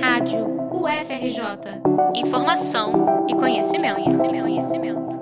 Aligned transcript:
Rádio 0.00 0.46
UFRJ. 0.72 1.82
Informação 2.14 3.26
e 3.28 3.34
conhecimento, 3.34 3.96
conhecimento, 3.96 4.42
conhecimento. 4.42 5.20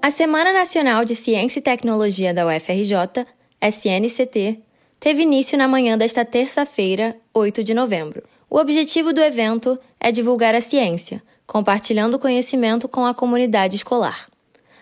A 0.00 0.10
Semana 0.10 0.52
Nacional 0.52 1.04
de 1.04 1.14
Ciência 1.14 1.58
e 1.58 1.62
Tecnologia 1.62 2.32
da 2.32 2.46
UFRJ, 2.46 3.26
SNCT, 3.60 4.60
teve 4.98 5.22
início 5.22 5.58
na 5.58 5.68
manhã 5.68 5.96
desta 5.96 6.24
terça-feira, 6.24 7.14
8 7.34 7.62
de 7.62 7.74
novembro. 7.74 8.22
O 8.48 8.58
objetivo 8.58 9.12
do 9.12 9.20
evento 9.20 9.78
é 10.00 10.10
divulgar 10.10 10.54
a 10.54 10.60
ciência, 10.60 11.22
compartilhando 11.46 12.18
conhecimento 12.18 12.88
com 12.88 13.04
a 13.04 13.14
comunidade 13.14 13.76
escolar. 13.76 14.26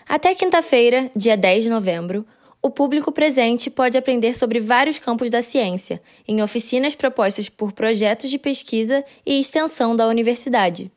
Até 0.09 0.35
quinta-feira, 0.35 1.11
dia 1.15 1.37
10 1.37 1.65
de 1.65 1.71
novembro, 1.71 2.25
o 2.63 2.71
público 2.71 3.11
presente 3.11 3.71
pode 3.71 3.97
aprender 3.97 4.37
sobre 4.37 4.61
vários 4.61 4.99
campos 4.99 5.31
da 5.31 5.43
ciência, 5.43 6.01
em 6.29 6.43
oficinas 6.43 6.95
propostas 6.95 7.49
por 7.49 7.73
projetos 7.73 8.31
de 8.31 8.39
pesquisa 8.39 9.05
e 9.25 9.41
extensão 9.41 9.97
da 9.97 10.07
universidade. 10.07 10.91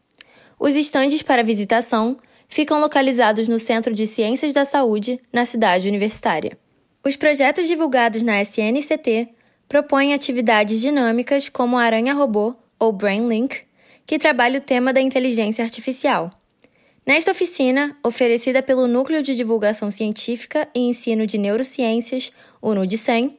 Os 0.60 0.76
estandes 0.76 1.22
para 1.22 1.44
visitação 1.44 2.18
ficam 2.50 2.80
localizados 2.80 3.48
no 3.48 3.60
Centro 3.60 3.94
de 3.94 4.06
Ciências 4.06 4.54
da 4.54 4.66
Saúde, 4.66 5.20
na 5.32 5.46
cidade 5.46 5.88
universitária. 5.88 6.58
Os 7.04 7.16
projetos 7.16 7.68
divulgados 7.68 8.22
na 8.22 8.42
SNCT 8.42 9.30
propõem 9.68 10.14
atividades 10.14 10.82
dinâmicas 10.82 11.50
como 11.50 11.78
a 11.78 11.84
Aranha 11.84 12.14
Robô 12.14 12.56
ou 12.78 12.92
BrainLink, 12.92 13.62
que 14.06 14.20
trabalha 14.20 14.60
o 14.60 14.62
tema 14.62 14.92
da 14.92 15.02
inteligência 15.02 15.64
artificial. 15.64 16.32
Nesta 17.06 17.32
oficina, 17.32 17.98
oferecida 18.02 18.64
pelo 18.64 18.88
Núcleo 18.88 19.22
de 19.22 19.36
Divulgação 19.36 19.92
Científica 19.92 20.70
e 20.74 20.80
Ensino 20.80 21.28
de 21.28 21.38
Neurociências, 21.38 22.32
o 22.62 22.74
NUDCEM, 22.74 23.38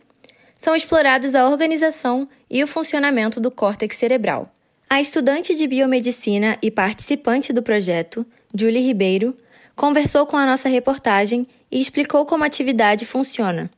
são 0.55 0.77
explorados 0.77 1.35
a 1.35 1.49
organização 1.49 2.29
e 2.51 2.63
o 2.63 2.67
funcionamento 2.67 3.41
do 3.41 3.51
córtex 3.51 3.97
cerebral. 3.97 4.51
A 4.89 5.01
estudante 5.01 5.55
de 5.55 5.67
biomedicina 5.67 6.59
e 6.61 6.71
participante 6.71 7.55
do 7.55 7.63
projeto, 7.63 8.27
Julie 8.55 8.83
Ribeiro, 8.83 9.35
conversou 9.75 10.27
com 10.27 10.37
a 10.37 10.45
nossa 10.45 10.69
reportagem 10.69 11.47
e 11.73 11.81
explicou 11.81 12.27
como 12.27 12.45
a 12.45 12.47
atividade 12.47 13.07
funciona. 13.07 13.71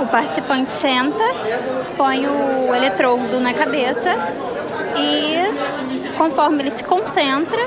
O 0.00 0.06
participante 0.06 0.70
senta, 0.70 1.24
põe 1.96 2.24
o 2.28 2.72
eletrodo 2.72 3.40
na 3.40 3.52
cabeça 3.52 4.14
e, 4.96 6.14
conforme 6.16 6.62
ele 6.62 6.70
se 6.70 6.84
concentra, 6.84 7.60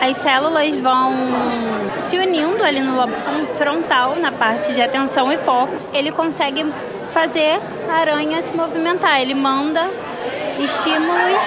as 0.00 0.16
células 0.16 0.74
vão 0.76 1.12
se 2.00 2.16
unindo 2.16 2.62
ali 2.64 2.80
no 2.80 2.96
lobo 2.96 3.12
frontal, 3.56 4.16
na 4.16 4.32
parte 4.32 4.72
de 4.72 4.80
atenção 4.80 5.30
e 5.30 5.36
foco. 5.36 5.72
Ele 5.92 6.10
consegue 6.10 6.64
fazer 7.12 7.60
a 7.88 7.94
aranha 7.94 8.40
se 8.40 8.54
movimentar. 8.54 9.20
Ele 9.20 9.34
manda 9.34 9.90
estímulos 10.58 11.42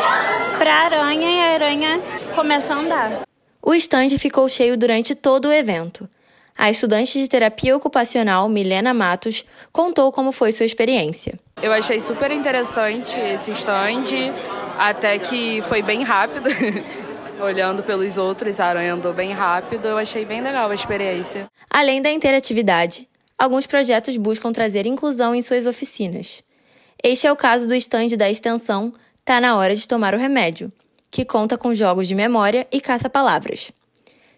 para 0.57 0.71
a 0.71 0.85
aranha 0.85 1.29
e 1.29 1.39
a 1.39 1.53
aranha 1.53 2.01
começa 2.35 2.73
a 2.73 2.77
andar. 2.77 3.21
O 3.61 3.73
estande 3.73 4.19
ficou 4.19 4.47
cheio 4.47 4.77
durante 4.77 5.15
todo 5.15 5.47
o 5.47 5.53
evento. 5.53 6.07
A 6.55 6.69
estudante 6.69 7.19
de 7.19 7.27
terapia 7.27 7.75
ocupacional, 7.75 8.47
Milena 8.47 8.93
Matos, 8.93 9.43
contou 9.71 10.11
como 10.11 10.31
foi 10.31 10.51
sua 10.51 10.65
experiência. 10.65 11.39
Eu 11.61 11.73
achei 11.73 11.99
super 11.99 12.29
interessante 12.31 13.19
esse 13.19 13.49
estande, 13.49 14.31
até 14.77 15.17
que 15.17 15.61
foi 15.63 15.81
bem 15.81 16.03
rápido. 16.03 16.49
olhando 17.39 17.83
pelos 17.83 18.17
outros, 18.17 18.59
a 18.59 18.65
aranha 18.65 18.93
andou 18.93 19.13
bem 19.13 19.31
rápido. 19.31 19.87
Eu 19.87 19.97
achei 19.97 20.25
bem 20.25 20.41
legal 20.41 20.69
a 20.69 20.75
experiência. 20.75 21.47
Além 21.69 22.01
da 22.01 22.11
interatividade, 22.11 23.07
alguns 23.37 23.67
projetos 23.67 24.17
buscam 24.17 24.51
trazer 24.51 24.85
inclusão 24.85 25.33
em 25.33 25.41
suas 25.41 25.65
oficinas. 25.65 26.43
Este 27.03 27.27
é 27.27 27.31
o 27.31 27.35
caso 27.35 27.67
do 27.67 27.75
estande 27.75 28.15
da 28.15 28.29
extensão 28.29 28.93
Tá 29.25 29.39
na 29.39 29.55
hora 29.55 29.73
de 29.73 29.87
tomar 29.87 30.13
o 30.13 30.17
remédio, 30.17 30.69
que 31.09 31.23
conta 31.23 31.57
com 31.57 31.73
jogos 31.73 32.09
de 32.09 32.15
memória 32.15 32.67
e 32.69 32.81
caça-palavras. 32.81 33.71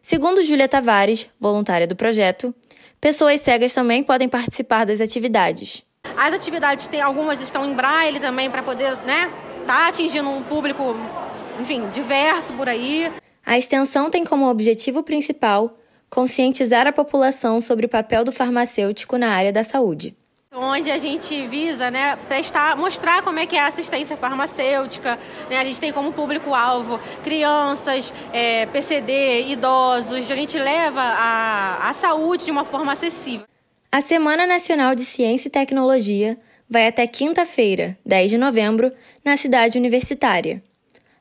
Segundo 0.04 0.44
Júlia 0.44 0.68
Tavares, 0.68 1.28
voluntária 1.40 1.88
do 1.88 1.96
projeto, 1.96 2.54
pessoas 3.02 3.42
cegas 3.42 3.74
também 3.74 4.04
podem 4.04 4.30
participar 4.30 4.86
das 4.86 5.02
atividades. 5.02 5.82
As 6.16 6.36
atividades 6.36 6.86
tem 6.86 7.02
algumas 7.02 7.42
estão 7.42 7.66
em 7.66 7.74
braille 7.74 8.20
também 8.20 8.48
para 8.48 8.62
poder, 8.62 8.96
né, 8.98 9.32
tá 9.66 9.88
atingindo 9.88 10.30
um 10.30 10.44
público 10.44 10.96
enfim, 11.60 11.90
diverso 11.90 12.54
por 12.54 12.68
aí. 12.68 13.12
A 13.46 13.58
extensão 13.58 14.10
tem 14.10 14.24
como 14.24 14.50
objetivo 14.50 15.04
principal 15.04 15.78
conscientizar 16.10 16.88
a 16.88 16.92
população 16.92 17.60
sobre 17.62 17.86
o 17.86 17.90
papel 17.90 18.24
do 18.24 18.32
farmacêutico 18.32 19.18
na 19.18 19.30
área 19.30 19.52
da 19.52 19.64
saúde. 19.64 20.16
Onde 20.58 20.90
a 20.90 20.98
gente 20.98 21.46
visa 21.48 21.92
né, 21.92 22.16
prestar, 22.30 22.78
mostrar 22.78 23.22
como 23.22 23.38
é 23.38 23.46
que 23.46 23.58
é 23.58 23.60
a 23.60 23.68
assistência 23.68 24.16
farmacêutica. 24.16 25.20
Né? 25.50 25.58
A 25.58 25.64
gente 25.66 25.82
tem 25.82 25.92
como 25.92 26.14
público-alvo 26.14 26.98
crianças, 27.26 28.14
é, 28.32 28.66
PCD, 28.68 29.48
idosos. 29.50 30.32
A 30.32 30.36
gente 30.36 30.58
leva 30.58 31.02
a, 31.02 31.90
a 31.90 31.94
saúde 31.94 32.46
de 32.46 32.52
uma 32.52 32.64
forma 32.64 32.94
acessível. 32.94 33.46
A 33.92 34.00
Semana 34.00 34.48
Nacional 34.48 34.96
de 34.96 35.04
Ciência 35.04 35.50
e 35.50 35.52
Tecnologia 35.52 36.38
vai 36.70 36.88
até 36.88 37.06
quinta-feira, 37.06 37.98
10 38.06 38.32
de 38.32 38.38
novembro, 38.38 38.94
na 39.26 39.36
cidade 39.36 39.78
universitária. 39.78 40.64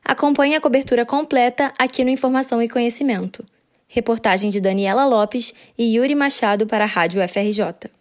Acompanhe 0.07 0.55
a 0.55 0.61
cobertura 0.61 1.03
completa 1.03 1.73
aqui 1.79 2.03
no 2.03 2.11
Informação 2.11 2.61
e 2.61 2.69
Conhecimento. 2.69 3.43
Reportagem 3.87 4.51
de 4.51 4.61
Daniela 4.61 5.03
Lopes 5.03 5.51
e 5.75 5.95
Yuri 5.95 6.13
Machado 6.13 6.67
para 6.67 6.83
a 6.83 6.87
Rádio 6.87 7.27
FRJ. 7.27 7.94